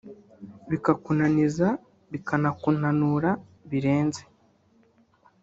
bikakunaniza 0.69 1.67
bikanakunanura 2.11 3.29
birenze 3.69 4.21